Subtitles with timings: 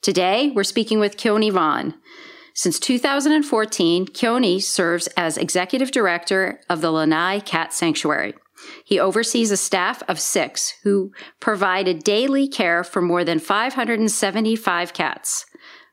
[0.00, 1.94] Today, we're speaking with Keoni Vaughn.
[2.54, 8.34] Since 2014, Keoni serves as executive director of the Lanai Cat Sanctuary.
[8.84, 15.46] He oversees a staff of six who provided daily care for more than 575 cats.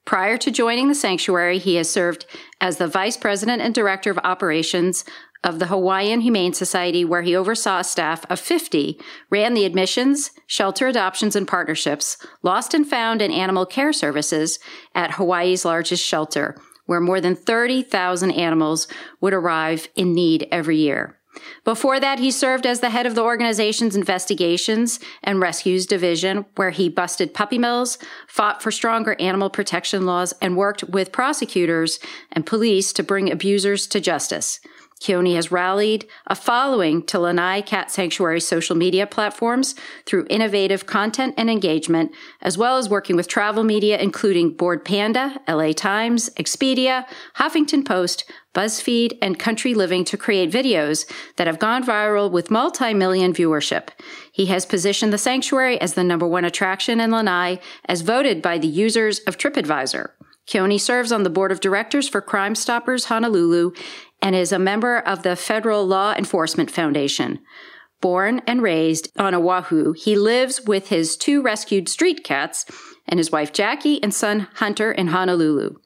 [0.05, 2.27] Prior to joining the sanctuary, he has served
[2.61, 5.03] as the vice president and director of operations
[5.43, 8.99] of the Hawaiian Humane Society, where he oversaw a staff of 50,
[9.29, 14.59] ran the admissions, shelter adoptions and partnerships, lost and found, and animal care services
[14.93, 16.55] at Hawaii's largest shelter,
[16.85, 18.87] where more than 30,000 animals
[19.21, 21.19] would arrive in need every year.
[21.63, 26.69] Before that, he served as the head of the organization's investigations and rescues division, where
[26.69, 31.99] he busted puppy mills, fought for stronger animal protection laws, and worked with prosecutors
[32.31, 34.59] and police to bring abusers to justice.
[35.01, 41.33] Keoni has rallied a following to Lanai Cat Sanctuary social media platforms through innovative content
[41.37, 47.05] and engagement, as well as working with travel media, including Bored Panda, LA Times, Expedia,
[47.35, 53.33] Huffington Post, BuzzFeed, and Country Living to create videos that have gone viral with multi-million
[53.33, 53.89] viewership.
[54.31, 58.57] He has positioned the sanctuary as the number one attraction in Lanai as voted by
[58.57, 60.11] the users of TripAdvisor.
[60.47, 63.71] Keoni serves on the board of directors for Crime Stoppers Honolulu
[64.21, 67.39] and is a member of the Federal Law Enforcement Foundation.
[68.01, 72.65] Born and raised on Oahu, he lives with his two rescued street cats
[73.07, 75.77] and his wife Jackie and son Hunter in Honolulu.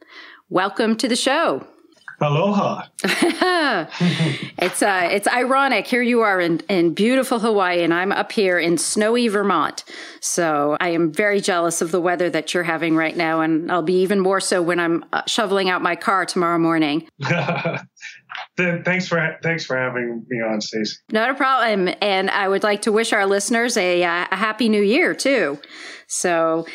[0.49, 1.65] Welcome to the show.
[2.21, 2.85] Aloha.
[3.03, 5.87] it's uh, it's ironic.
[5.87, 9.83] Here you are in, in beautiful Hawaii, and I'm up here in snowy Vermont.
[10.19, 13.81] So I am very jealous of the weather that you're having right now, and I'll
[13.81, 17.07] be even more so when I'm uh, shoveling out my car tomorrow morning.
[18.57, 20.97] thanks for thanks for having me on, Stacy.
[21.11, 21.93] Not a problem.
[22.01, 25.59] And I would like to wish our listeners a, uh, a happy new year too.
[26.07, 26.65] So.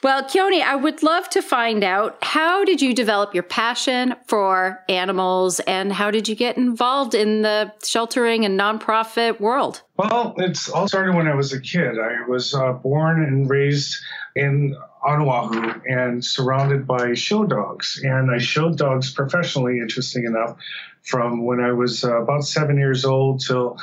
[0.00, 4.84] Well, Keoni, I would love to find out how did you develop your passion for
[4.88, 9.82] animals and how did you get involved in the sheltering and nonprofit world?
[9.96, 11.98] Well, it's all started when I was a kid.
[11.98, 13.96] I was uh, born and raised
[14.36, 18.00] in Oahu and surrounded by show dogs.
[18.04, 20.56] And I showed dogs professionally, interesting enough,
[21.02, 23.78] from when I was uh, about seven years old till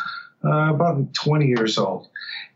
[0.45, 2.07] uh, about 20 years old.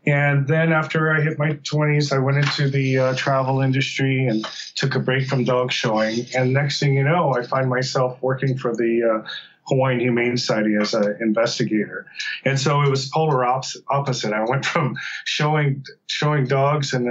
[0.06, 4.46] And then after I hit my 20s, I went into the uh, travel industry and
[4.74, 6.26] took a break from dog showing.
[6.34, 9.28] And next thing you know, I find myself working for the uh,
[9.70, 12.06] Hawaiian Humane Society as an investigator.
[12.44, 14.32] And so it was polar opposite.
[14.32, 17.06] I went from showing showing dogs and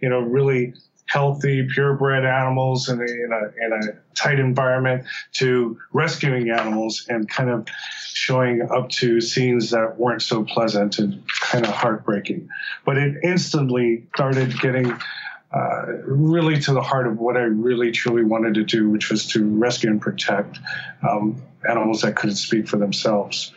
[0.00, 0.74] you know really
[1.12, 7.28] healthy, purebred animals in a, in a, in a tight environment to rescuing animals and
[7.28, 7.66] kind of
[8.06, 12.48] showing up to scenes that weren't so pleasant and kind of heartbreaking.
[12.86, 14.90] But it instantly started getting
[15.52, 19.26] uh, really to the heart of what I really truly wanted to do, which was
[19.28, 20.60] to rescue and protect
[21.06, 23.52] um, animals that couldn't speak for themselves.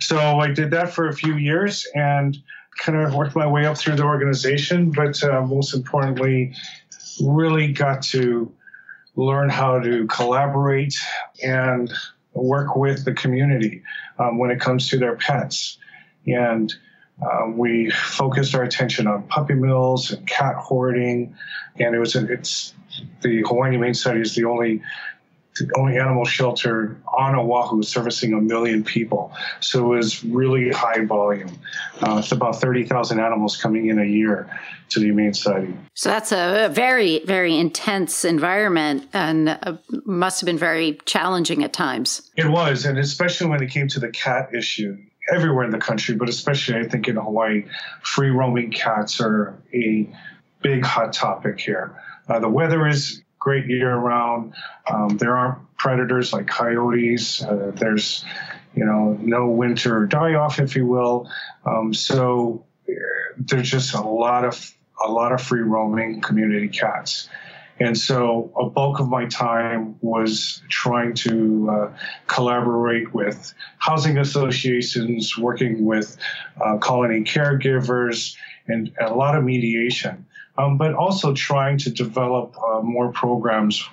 [0.00, 2.36] So I did that for a few years and
[2.78, 6.54] kind of worked my way up through the organization, but uh, most importantly,
[7.20, 8.52] really got to
[9.16, 10.94] learn how to collaborate
[11.42, 11.92] and
[12.34, 13.82] work with the community
[14.18, 15.78] um, when it comes to their pets.
[16.26, 16.72] And
[17.20, 21.34] um, we focused our attention on puppy mills and cat hoarding,
[21.78, 22.74] and it was it's
[23.22, 24.82] the Hawaiian Humane Society is the only
[25.58, 29.32] the only animal shelter on Oahu servicing a million people.
[29.60, 31.58] So it was really high volume.
[32.02, 34.48] Uh, it's about 30,000 animals coming in a year
[34.90, 35.74] to the Humane Society.
[35.94, 41.72] So that's a very, very intense environment and uh, must have been very challenging at
[41.72, 42.30] times.
[42.36, 44.96] It was, and especially when it came to the cat issue.
[45.30, 47.66] Everywhere in the country, but especially I think in Hawaii,
[48.00, 50.08] free roaming cats are a
[50.62, 51.94] big hot topic here.
[52.28, 54.54] Uh, the weather is great year round.
[54.90, 57.42] Um, there aren't predators like coyotes.
[57.42, 58.24] Uh, there's,
[58.74, 61.30] you know, no winter die off, if you will.
[61.64, 62.64] Um, so
[63.36, 67.28] there's just a lot of a lot of free roaming community cats.
[67.80, 75.38] And so a bulk of my time was trying to uh, collaborate with housing associations,
[75.38, 76.16] working with
[76.60, 78.34] uh, colony caregivers,
[78.66, 80.26] and a lot of mediation
[80.58, 83.88] um, but also trying to develop uh, more programs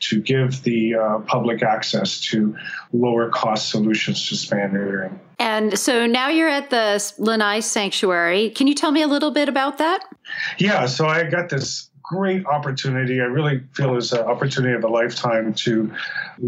[0.00, 2.56] to give the uh, public access to
[2.92, 5.18] lower cost solutions to spay neutering.
[5.38, 8.50] And so now you're at the Lanai Sanctuary.
[8.50, 10.04] Can you tell me a little bit about that?
[10.58, 13.20] Yeah, so I got this great opportunity.
[13.20, 15.92] I really feel is an opportunity of a lifetime to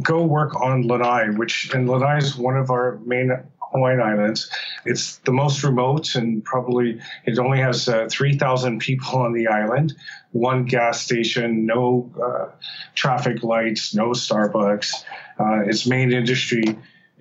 [0.03, 3.33] go work on Lanai, which and Lanai is one of our main
[3.73, 4.51] Hawaiian Islands.
[4.85, 9.95] It's the most remote and probably it only has uh, 3,000 people on the island,
[10.33, 12.51] one gas station, no uh,
[12.95, 15.05] traffic lights, no Starbucks.
[15.39, 16.65] Uh, its main industry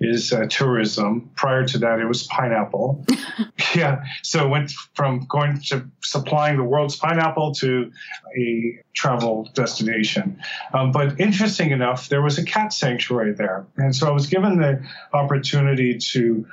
[0.04, 1.30] is uh, tourism.
[1.36, 3.04] Prior to that, it was pineapple.
[3.74, 7.90] yeah, so it went from going to supplying the world's pineapple to
[8.36, 10.40] a travel destination.
[10.74, 14.58] Um, but interesting enough, there was a cat sanctuary there, and so I was given
[14.58, 16.46] the opportunity to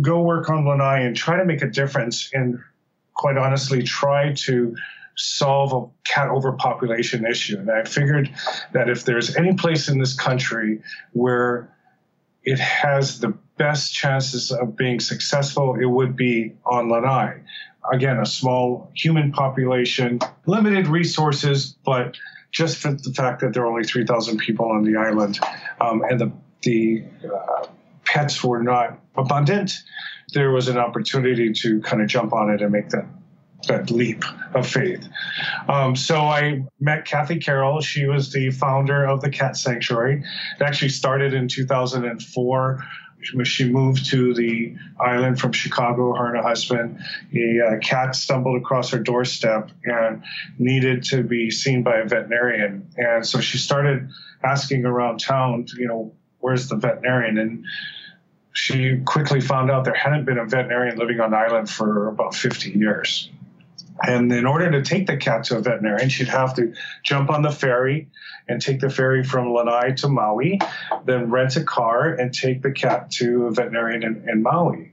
[0.00, 2.58] go work on Lanai and try to make a difference, and
[3.14, 4.74] quite honestly, try to
[5.16, 7.58] solve a cat overpopulation issue.
[7.58, 8.30] And I figured
[8.72, 10.82] that if there's any place in this country
[11.12, 11.68] where
[12.44, 17.40] it has the best chances of being successful, it would be on Lanai.
[17.92, 22.16] Again, a small human population, limited resources, but
[22.50, 25.38] just for the fact that there are only 3,000 people on the island
[25.80, 27.66] um, and the, the uh,
[28.04, 29.72] pets were not abundant,
[30.34, 33.06] there was an opportunity to kind of jump on it and make that
[33.68, 34.24] that leap
[34.54, 35.06] of faith.
[35.68, 37.80] Um, so I met Kathy Carroll.
[37.80, 40.24] She was the founder of the Cat Sanctuary.
[40.60, 42.84] It actually started in 2004.
[43.34, 47.00] when She moved to the island from Chicago, her and her husband.
[47.34, 50.22] A uh, cat stumbled across her doorstep and
[50.58, 52.88] needed to be seen by a veterinarian.
[52.96, 54.08] And so she started
[54.42, 57.38] asking around town, you know, where's the veterinarian?
[57.38, 57.64] And
[58.52, 62.34] she quickly found out there hadn't been a veterinarian living on the island for about
[62.34, 63.30] 50 years.
[64.00, 66.72] And in order to take the cat to a veterinarian, she'd have to
[67.02, 68.08] jump on the ferry
[68.48, 70.60] and take the ferry from Lanai to Maui,
[71.04, 74.92] then rent a car and take the cat to a veterinarian in, in Maui.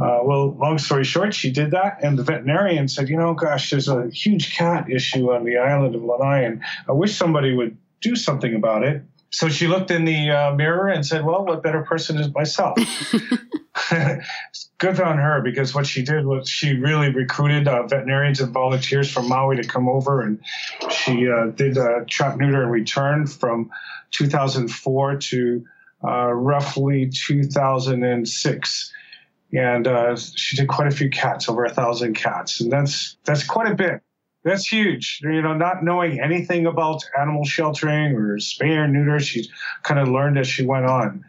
[0.00, 3.70] Uh, well, long story short, she did that, and the veterinarian said, "You know, gosh,
[3.70, 7.76] there's a huge cat issue on the island of Lanai, and I wish somebody would
[8.00, 11.62] do something about it." So she looked in the uh, mirror and said, "Well, what
[11.62, 12.78] better person is myself?"
[14.78, 19.10] good on her because what she did was she really recruited uh, veterinarians and volunteers
[19.10, 20.40] from Maui to come over, and
[20.90, 23.70] she uh, did a trap neuter in return from
[24.10, 25.64] 2004 to
[26.04, 28.92] uh, roughly 2006.
[29.54, 33.44] And uh, she did quite a few cats, over a thousand cats, and that's that's
[33.44, 34.02] quite a bit.
[34.44, 35.20] That's huge.
[35.22, 39.48] You know, not knowing anything about animal sheltering or spay or neuter, she
[39.82, 41.24] kind of learned as she went on.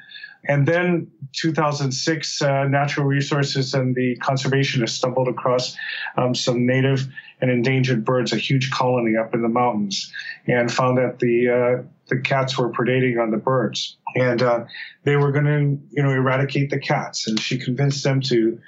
[0.45, 5.75] And then 2006, uh, Natural Resources and the conservationists stumbled across
[6.17, 7.07] um, some native
[7.39, 10.11] and endangered birds, a huge colony up in the mountains,
[10.47, 14.65] and found that the uh, the cats were predating on the birds, and uh,
[15.03, 17.27] they were going to, you know, eradicate the cats.
[17.27, 18.59] And she convinced them to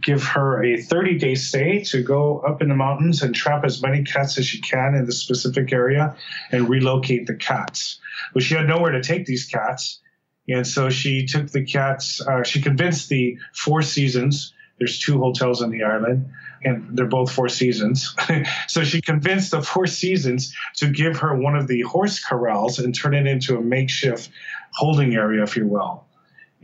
[0.00, 3.82] give her a 30 day stay to go up in the mountains and trap as
[3.82, 6.16] many cats as she can in the specific area
[6.50, 7.98] and relocate the cats.
[8.32, 10.00] But she had nowhere to take these cats.
[10.48, 15.62] And so she took the cats, uh, she convinced the Four Seasons, there's two hotels
[15.62, 16.28] on the island,
[16.64, 18.14] and they're both Four Seasons.
[18.66, 22.94] so she convinced the Four Seasons to give her one of the horse corrals and
[22.94, 24.30] turn it into a makeshift
[24.72, 26.04] holding area, if you will.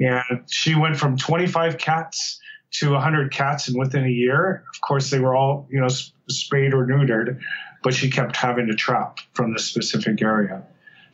[0.01, 5.11] And she went from 25 cats to 100 cats, and within a year, of course,
[5.11, 5.89] they were all, you know,
[6.29, 7.41] spayed or neutered,
[7.83, 10.63] but she kept having to trap from the specific area.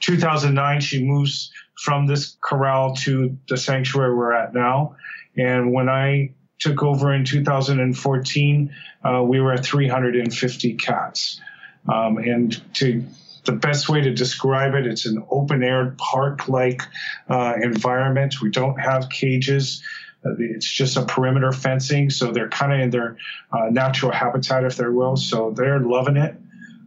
[0.00, 4.96] 2009, she moves from this corral to the sanctuary we're at now.
[5.36, 11.40] And when I took over in 2014, uh, we were at 350 cats.
[11.88, 13.04] Um, and to
[13.44, 16.82] the best way to describe it, it's an open air park like
[17.28, 18.40] uh, environment.
[18.40, 19.82] We don't have cages.
[20.24, 23.16] Uh, it's just a perimeter fencing, so they're kind of in their
[23.52, 25.16] uh, natural habitat, if they will.
[25.16, 26.34] So they're loving it,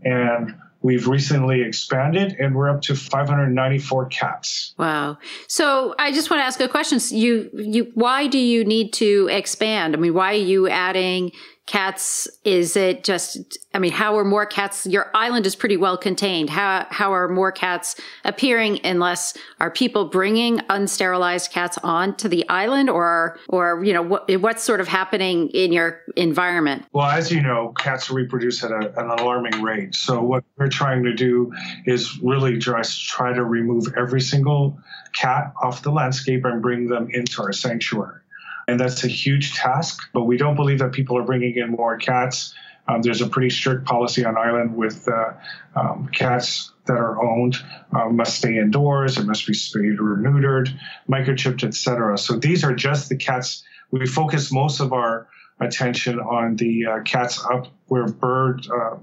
[0.04, 4.74] and We've recently expanded and we're up to 594 cats.
[4.78, 5.18] Wow.
[5.48, 7.00] So I just want to ask a question.
[7.10, 9.96] You, you, why do you need to expand?
[9.96, 11.32] I mean, why are you adding
[11.68, 15.98] cats is it just i mean how are more cats your island is pretty well
[15.98, 16.50] contained.
[16.50, 22.90] How how are more cats appearing unless are people bringing unsterilized cats onto the island
[22.90, 26.86] or or you know what what's sort of happening in your environment?
[26.94, 29.96] Well as you know cats reproduce at a, an alarming rate.
[29.96, 31.52] So what we're trying to do
[31.86, 34.80] is really just try to remove every single
[35.14, 38.22] cat off the landscape and bring them into our sanctuary
[38.68, 40.00] and that's a huge task.
[40.14, 42.54] But we don't believe that people are bringing in more cats
[42.88, 45.34] Um, there's a pretty strict policy on island with uh,
[45.76, 47.58] um, cats that are owned
[47.94, 50.70] uh, must stay indoors, it must be spayed or neutered,
[51.10, 52.18] microchipped, etc.
[52.18, 53.64] So these are just the cats.
[53.92, 55.28] We focus most of our
[55.60, 58.98] attention on the uh, cats up where birds, uh,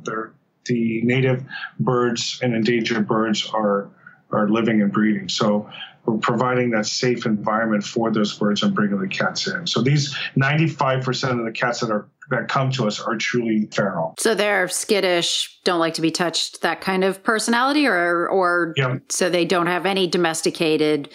[0.64, 1.44] the native
[1.78, 3.90] birds and endangered birds are
[4.30, 5.28] are living and breeding.
[5.28, 5.68] So
[6.06, 9.66] we're providing that safe environment for those birds and bringing the cats in.
[9.66, 14.14] So these 95% of the cats that are that come to us are truly feral.
[14.18, 18.74] So they're skittish, don't like to be touched, that kind of personality, or or
[19.10, 21.10] so they don't have any domesticated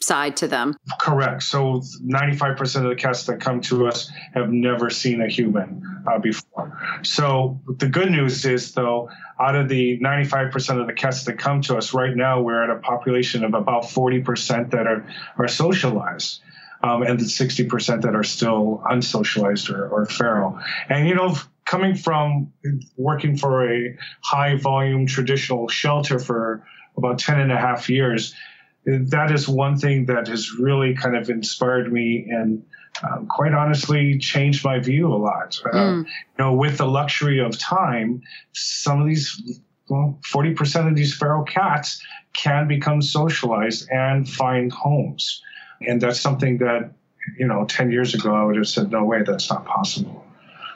[0.00, 0.76] side to them.
[1.00, 1.42] Correct.
[1.42, 6.18] So 95% of the cats that come to us have never seen a human uh,
[6.18, 6.78] before.
[7.02, 11.62] So the good news is, though, out of the 95% of the cats that come
[11.62, 16.40] to us right now, we're at a population of about 40% that are, are socialized.
[16.80, 20.60] Um, and the 60% that are still unsocialized or, or feral.
[20.88, 22.52] And, you know, coming from
[22.96, 26.64] working for a high volume traditional shelter for
[26.96, 28.32] about 10 and a half years,
[28.88, 32.64] that is one thing that has really kind of inspired me and
[33.02, 35.60] um, quite honestly changed my view a lot.
[35.64, 36.04] Uh, mm.
[36.04, 41.44] You know, with the luxury of time, some of these, well, 40% of these feral
[41.44, 42.02] cats
[42.34, 45.42] can become socialized and find homes.
[45.86, 46.90] And that's something that,
[47.38, 50.24] you know, 10 years ago, I would have said, no way, that's not possible.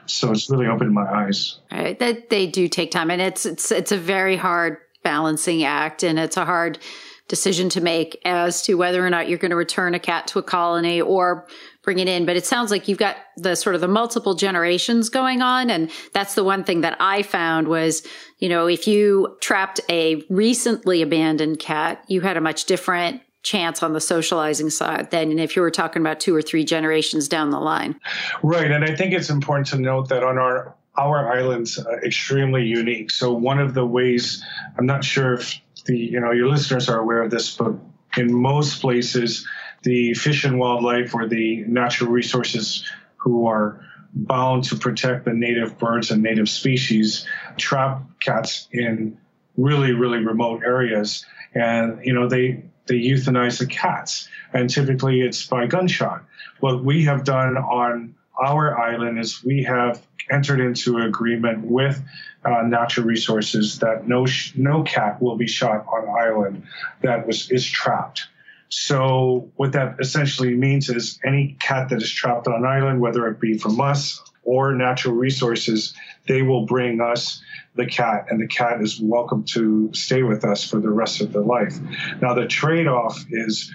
[0.06, 1.58] So it's really opened my eyes.
[1.70, 1.98] Right.
[1.98, 6.18] That they do take time and it's, it's, it's a very hard balancing act and
[6.18, 6.78] it's a hard,
[7.28, 10.38] decision to make as to whether or not you're going to return a cat to
[10.38, 11.46] a colony or
[11.82, 12.26] bring it in.
[12.26, 15.70] But it sounds like you've got the sort of the multiple generations going on.
[15.70, 18.06] And that's the one thing that I found was,
[18.38, 23.82] you know, if you trapped a recently abandoned cat, you had a much different chance
[23.82, 27.50] on the socializing side than if you were talking about two or three generations down
[27.50, 27.98] the line.
[28.42, 28.70] Right.
[28.70, 33.10] And I think it's important to note that on our our island's extremely unique.
[33.10, 34.44] So one of the ways
[34.76, 37.74] I'm not sure if the you know your listeners are aware of this, but
[38.16, 39.46] in most places,
[39.82, 42.84] the fish and wildlife or the natural resources
[43.16, 43.84] who are
[44.14, 49.16] bound to protect the native birds and native species trap cats in
[49.56, 51.24] really really remote areas,
[51.54, 56.24] and you know they they euthanize the cats, and typically it's by gunshot.
[56.60, 62.02] What we have done on our island is we have entered into an agreement with
[62.44, 66.62] uh, natural resources that no sh- no cat will be shot on island
[67.02, 68.26] that was is trapped.
[68.68, 73.38] So what that essentially means is any cat that is trapped on island, whether it
[73.38, 75.94] be from us or natural resources,
[76.26, 77.42] they will bring us
[77.74, 81.32] the cat, and the cat is welcome to stay with us for the rest of
[81.32, 81.74] their life.
[82.20, 83.72] Now the trade-off is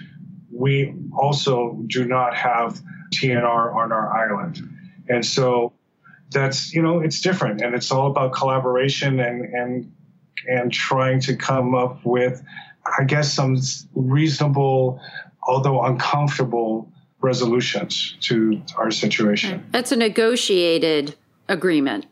[0.52, 2.80] we also do not have
[3.14, 4.60] TNR on our island,
[5.08, 5.72] and so
[6.30, 9.92] that's you know it's different and it's all about collaboration and and
[10.46, 12.42] and trying to come up with
[12.98, 13.56] i guess some
[13.94, 15.00] reasonable
[15.42, 19.66] although uncomfortable resolutions to our situation.
[19.72, 21.16] That's a negotiated
[21.48, 22.06] agreement.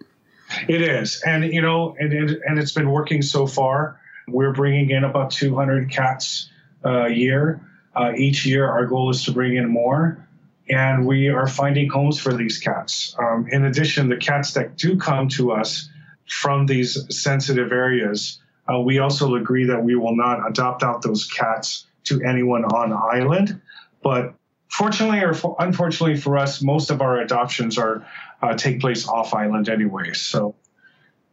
[0.69, 4.01] It is and you know and, it, and it's been working so far.
[4.29, 6.51] We're bringing in about 200 cats
[6.85, 7.61] a year.
[7.95, 10.26] Uh, each year our goal is to bring in more
[10.69, 13.15] and we are finding homes for these cats.
[13.19, 15.89] Um, in addition, the cats that do come to us
[16.29, 18.41] from these sensitive areas,
[18.73, 22.93] uh, we also agree that we will not adopt out those cats to anyone on
[22.93, 23.61] island.
[24.03, 24.35] But
[24.69, 28.07] fortunately or for, unfortunately for us, most of our adoptions are
[28.43, 30.13] uh, take place off island anyway.
[30.13, 30.55] So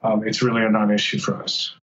[0.04, 1.76] um, it's really a non-issue for us.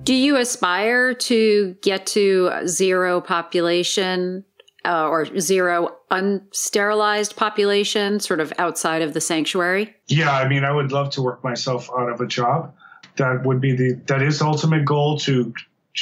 [0.03, 4.45] Do you aspire to get to zero population
[4.85, 9.95] uh, or zero unsterilized population, sort of outside of the sanctuary?
[10.09, 12.75] Yeah, I mean, I would love to work myself out of a job.
[13.17, 15.53] That would be the that is the ultimate goal to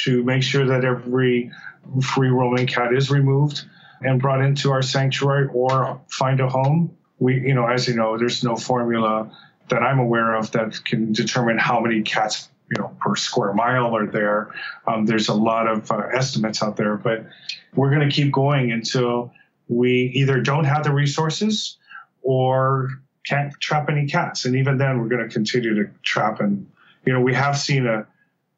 [0.05, 1.51] to make sure that every
[2.01, 3.63] free roaming cat is removed
[4.01, 6.95] and brought into our sanctuary or find a home.
[7.19, 9.31] We, you know, as you know, there's no formula
[9.69, 12.49] that I'm aware of that can determine how many cats
[13.01, 14.53] per square mile are there.
[14.87, 17.25] Um, there's a lot of uh, estimates out there, but
[17.75, 19.33] we're going to keep going until
[19.67, 21.77] we either don't have the resources
[22.21, 22.89] or
[23.25, 24.45] can't trap any cats.
[24.45, 26.39] And even then, we're going to continue to trap.
[26.39, 26.69] And
[27.05, 28.07] you know, we have seen a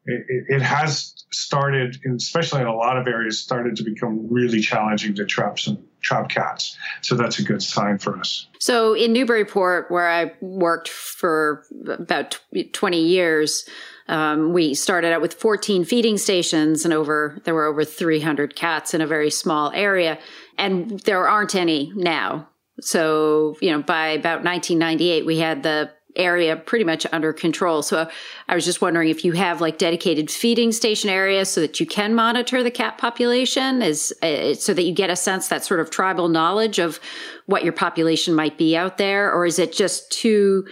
[0.06, 5.14] it, it has started, especially in a lot of areas, started to become really challenging
[5.14, 6.76] to trap some trap cats.
[7.00, 8.46] So that's a good sign for us.
[8.58, 12.38] So in Newburyport, where I worked for about
[12.72, 13.68] 20 years,
[14.06, 18.92] um, we started out with 14 feeding stations and over there were over 300 cats
[18.92, 20.18] in a very small area,
[20.58, 22.48] and there aren't any now.
[22.80, 27.82] So you know, by about 1998, we had the area pretty much under control.
[27.82, 28.08] So
[28.48, 31.86] I was just wondering if you have like dedicated feeding station areas so that you
[31.86, 35.80] can monitor the cat population is uh, so that you get a sense that sort
[35.80, 37.00] of tribal knowledge of
[37.46, 40.64] what your population might be out there or is it just too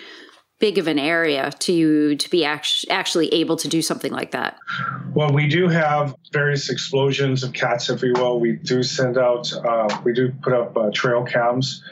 [0.63, 4.31] big of an area to you to be act- actually able to do something like
[4.31, 4.57] that?
[5.13, 8.39] Well, we do have various explosions of cats, if you will.
[8.39, 11.83] We do send out, uh, we do put up uh, trail cams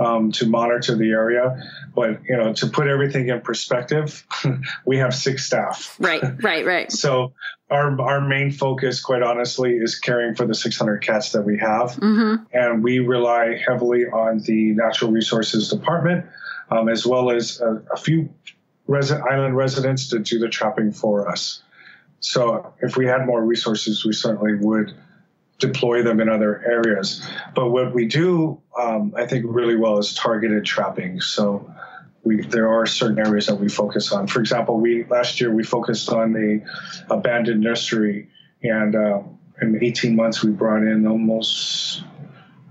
[0.00, 1.62] um, to monitor the area.
[1.94, 4.26] But you know, to put everything in perspective,
[4.86, 5.94] we have six staff.
[6.00, 6.90] Right, right, right.
[7.04, 7.34] so
[7.70, 11.90] our our main focus, quite honestly, is caring for the 600 cats that we have,
[11.92, 12.42] mm-hmm.
[12.52, 16.26] and we rely heavily on the Natural Resources Department,
[16.70, 18.30] um, as well as a, a few
[18.86, 21.62] resident island residents to do the trapping for us.
[22.18, 24.94] So if we had more resources, we certainly would
[25.60, 27.24] deploy them in other areas.
[27.54, 31.20] But what we do, um, I think, really well is targeted trapping.
[31.20, 31.72] So
[32.24, 34.26] we there are certain areas that we focus on.
[34.26, 36.62] For example, we last year we focused on the
[37.08, 38.28] abandoned nursery,
[38.62, 39.20] and uh,
[39.62, 42.02] in 18 months we brought in almost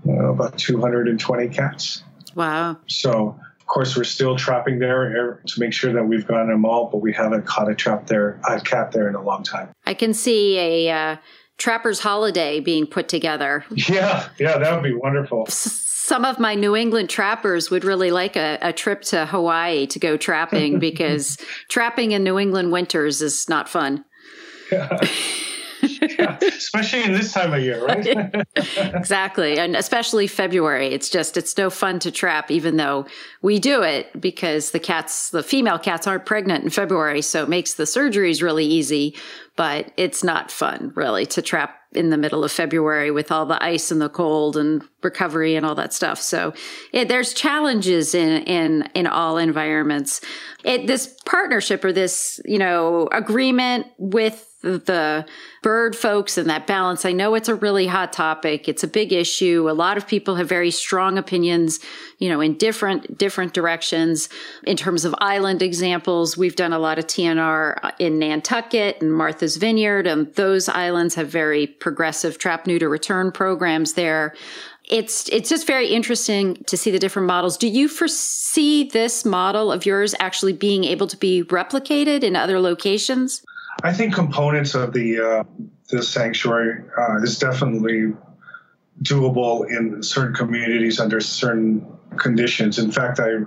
[0.06, 2.02] uh, about 220 cats.
[2.34, 2.78] Wow!
[2.86, 3.38] So.
[3.60, 6.98] Of course, we're still trapping there to make sure that we've gotten them all, but
[6.98, 9.68] we haven't caught a trap there, a cat there in a long time.
[9.86, 11.16] I can see a uh,
[11.60, 13.64] Trapper's Holiday being put together.
[13.70, 15.46] Yeah, yeah, that would be wonderful.
[15.46, 19.98] Some of my New England trappers would really like a, a trip to Hawaii to
[19.98, 21.36] go trapping because
[21.68, 24.04] trapping in New England winters is not fun.
[24.72, 24.98] Yeah.
[25.82, 28.46] yeah, especially in this time of year, right?
[28.94, 29.58] exactly.
[29.58, 30.88] And especially February.
[30.88, 33.06] It's just, it's no fun to trap, even though
[33.42, 37.22] we do it because the cats, the female cats aren't pregnant in February.
[37.22, 39.14] So it makes the surgeries really easy,
[39.60, 43.62] but it's not fun really to trap in the middle of February with all the
[43.62, 46.18] ice and the cold and recovery and all that stuff.
[46.18, 46.54] So
[46.94, 50.22] it, there's challenges in, in, in all environments.
[50.64, 55.26] It, this partnership or this, you know, agreement with the
[55.62, 57.04] bird folks and that balance.
[57.04, 58.68] I know it's a really hot topic.
[58.68, 59.68] It's a big issue.
[59.68, 61.80] A lot of people have very strong opinions,
[62.18, 64.28] you know, in different, different directions.
[64.64, 69.56] In terms of island examples, we've done a lot of TNR in Nantucket and Martha's
[69.56, 74.34] Vineyard, and those islands have very progressive trap neuter return programs there
[74.90, 77.56] it's it's just very interesting to see the different models.
[77.56, 82.58] Do you foresee this model of yours actually being able to be replicated in other
[82.58, 83.42] locations?
[83.82, 85.44] I think components of the uh,
[85.88, 88.14] the sanctuary uh, is definitely
[89.02, 91.86] doable in certain communities under certain
[92.18, 92.78] conditions.
[92.78, 93.38] In fact, I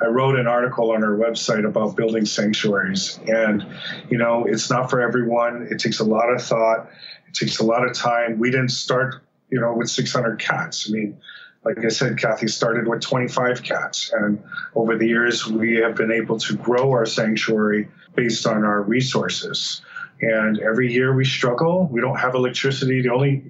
[0.00, 3.66] I wrote an article on our website about building sanctuaries, and
[4.10, 5.68] you know it's not for everyone.
[5.70, 6.88] It takes a lot of thought.
[7.28, 8.38] It takes a lot of time.
[8.38, 10.88] We didn't start, you know, with 600 cats.
[10.88, 11.18] I mean,
[11.64, 14.42] like I said, Kathy started with 25 cats, and
[14.74, 19.82] over the years we have been able to grow our sanctuary based on our resources.
[20.20, 21.88] And every year we struggle.
[21.90, 23.02] We don't have electricity.
[23.02, 23.44] The only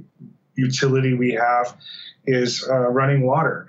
[0.56, 1.76] utility we have
[2.26, 3.66] is uh, running water.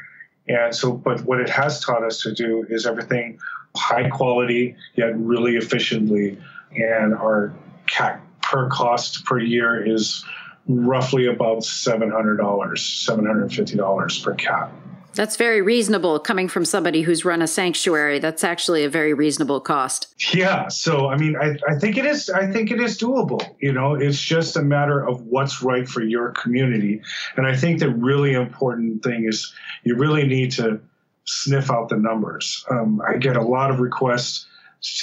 [0.47, 3.39] And so, but what it has taught us to do is everything
[3.75, 6.39] high quality yet really efficiently.
[6.75, 7.53] And our
[7.87, 10.25] CAC per cost per year is
[10.67, 14.71] roughly about $700, $750 per cat.
[15.17, 18.19] That's very reasonable coming from somebody who's run a sanctuary.
[18.19, 20.13] That's actually a very reasonable cost.
[20.31, 20.67] Yeah.
[20.67, 23.43] So, I mean, I, I think it is, I think it is doable.
[23.59, 27.01] You know, it's just a matter of what's right for your community.
[27.35, 29.51] And I think the really important thing is
[29.83, 30.81] you really need to
[31.25, 32.63] sniff out the numbers.
[32.69, 34.45] Um, I get a lot of requests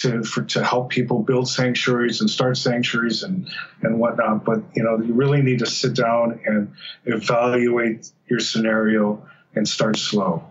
[0.01, 3.51] to for, to help people build sanctuaries and start sanctuaries and
[3.83, 4.45] and whatnot.
[4.45, 6.73] But you know, you really need to sit down and
[7.05, 10.45] evaluate your scenario and start slow.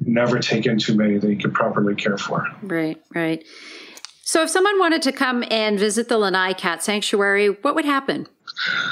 [0.00, 2.46] Never take in too many that you can properly care for.
[2.62, 3.44] Right, right.
[4.22, 8.28] So, if someone wanted to come and visit the Lanai Cat Sanctuary, what would happen?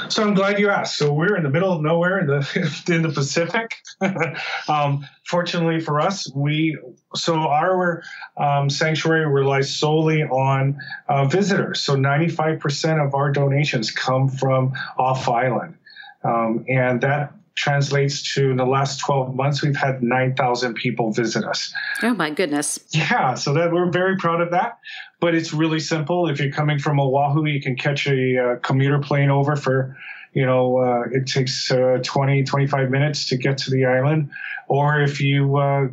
[0.07, 0.97] So I'm glad you asked.
[0.97, 3.75] So we're in the middle of nowhere in the in the Pacific.
[4.67, 6.77] um, fortunately for us, we
[7.15, 8.03] so our
[8.37, 11.81] um, sanctuary relies solely on uh, visitors.
[11.81, 15.75] So 95% of our donations come from off island,
[16.23, 21.43] um, and that translates to in the last 12 months we've had 9000 people visit
[21.43, 21.73] us.
[22.01, 22.79] Oh my goodness.
[22.91, 24.79] Yeah so that we're very proud of that.
[25.19, 26.29] But it's really simple.
[26.29, 29.97] If you're coming from oahu you can catch a uh, commuter plane over for
[30.31, 34.29] you know uh, it takes uh, 20 25 minutes to get to the island.
[34.69, 35.87] Or if you uh,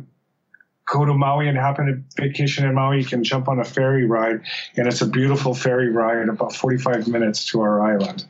[0.85, 4.05] go to Maui and happen to vacation in Maui, you can jump on a ferry
[4.05, 4.39] ride,
[4.77, 8.23] and it's a beautiful ferry ride, about 45 minutes to our island.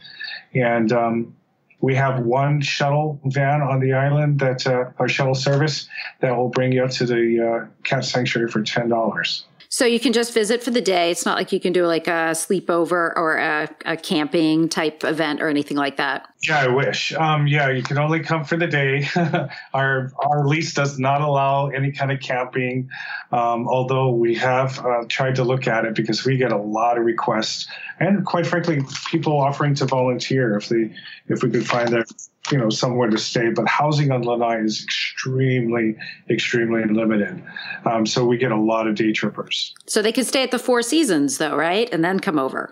[0.56, 1.36] And um,
[1.80, 5.88] we have one shuttle van on the island that uh, our shuttle service
[6.22, 9.46] that will bring you up to the uh, cat sanctuary for ten dollars.
[9.70, 11.12] So you can just visit for the day.
[11.12, 15.42] It's not like you can do like a sleepover or a, a camping type event
[15.42, 16.28] or anything like that.
[16.48, 17.14] Yeah, I wish.
[17.14, 19.08] Um, yeah, you can only come for the day.
[19.74, 22.90] our our lease does not allow any kind of camping,
[23.32, 26.98] um, although we have uh, tried to look at it because we get a lot
[26.98, 27.68] of requests
[28.00, 30.92] and, quite frankly, people offering to volunteer if they
[31.28, 32.06] if we could find their
[32.52, 33.50] you know somewhere to stay.
[33.50, 35.96] But housing on Lanai is extremely,
[36.30, 37.44] extremely limited.
[37.86, 39.74] Um, so we get a lot of day trippers.
[39.86, 42.72] So they can stay at the Four Seasons, though, right, and then come over.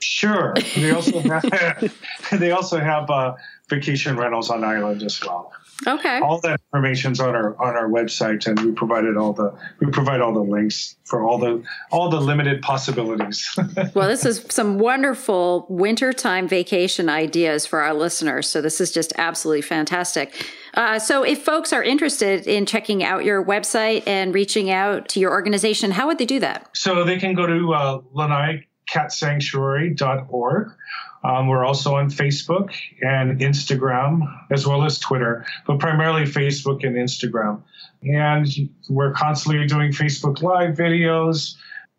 [0.00, 0.54] Sure.
[0.74, 1.94] They also have,
[2.32, 3.34] they also have uh,
[3.68, 5.52] vacation rentals on island as well.
[5.86, 6.20] Okay.
[6.20, 10.20] All that information's on our on our website, and we provided all the we provide
[10.20, 13.46] all the links for all the all the limited possibilities.
[13.94, 18.48] well, this is some wonderful wintertime vacation ideas for our listeners.
[18.48, 20.46] So this is just absolutely fantastic.
[20.74, 25.18] Uh, so, if folks are interested in checking out your website and reaching out to
[25.20, 26.68] your organization, how would they do that?
[26.74, 30.72] So they can go to uh, lanaiCatSanctuary.org
[31.24, 36.96] um, we're also on Facebook and Instagram, as well as Twitter, but primarily Facebook and
[36.96, 37.62] Instagram.
[38.02, 38.46] And
[38.88, 41.54] we're constantly doing Facebook Live videos,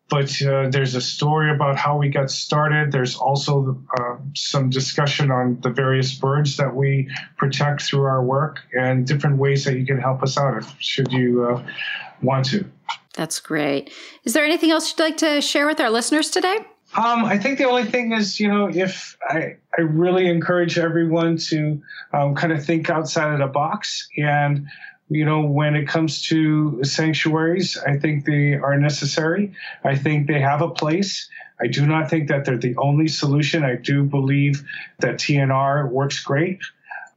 [0.10, 2.92] but uh, there's a story about how we got started.
[2.92, 8.60] There's also uh, some discussion on the various birds that we protect through our work
[8.74, 11.64] and different ways that you can help us out if, should you uh,
[12.22, 12.66] want to.
[13.16, 13.92] That's great.
[14.24, 16.60] Is there anything else you'd like to share with our listeners today?
[16.96, 21.38] Um, I think the only thing is, you know, if I, I really encourage everyone
[21.50, 21.82] to
[22.14, 24.08] um, kind of think outside of the box.
[24.18, 24.68] And,
[25.10, 29.54] you know, when it comes to sanctuaries, I think they are necessary.
[29.84, 31.30] I think they have a place.
[31.60, 33.64] I do not think that they're the only solution.
[33.64, 34.64] I do believe
[35.00, 36.60] that TNR works great.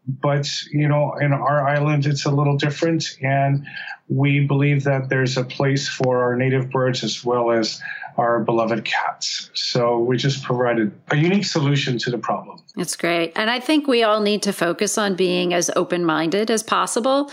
[0.09, 3.05] But, you know, in our island, it's a little different.
[3.23, 3.67] And
[4.09, 7.81] we believe that there's a place for our native birds as well as
[8.17, 9.51] our beloved cats.
[9.55, 12.63] So we just provided a unique solution to the problem.
[12.77, 13.33] That's great.
[13.37, 17.31] And I think we all need to focus on being as open minded as possible.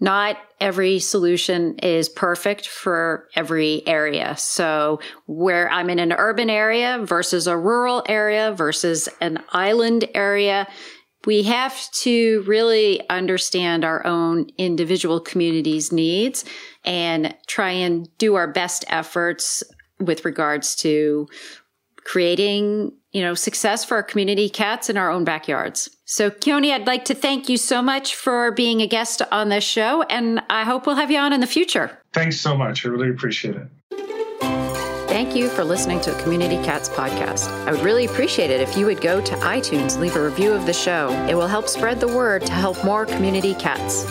[0.00, 4.36] Not every solution is perfect for every area.
[4.36, 10.66] So, where I'm in an urban area versus a rural area versus an island area,
[11.26, 16.44] we have to really understand our own individual community's needs
[16.84, 19.62] and try and do our best efforts
[20.00, 21.28] with regards to
[22.04, 25.88] creating, you know, success for our community cats in our own backyards.
[26.04, 29.64] So, Keoni, I'd like to thank you so much for being a guest on this
[29.64, 31.98] show, and I hope we'll have you on in the future.
[32.12, 32.84] Thanks so much.
[32.84, 33.68] I really appreciate it.
[35.08, 37.48] Thank you for listening to the Community Cats podcast.
[37.66, 40.66] I would really appreciate it if you would go to iTunes leave a review of
[40.66, 41.10] the show.
[41.30, 44.04] It will help spread the word to help more community cats.